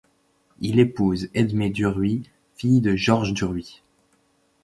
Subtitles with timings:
[0.61, 2.23] Il épouse Edmée Duruy,
[2.55, 3.83] fille de Georges Duruy.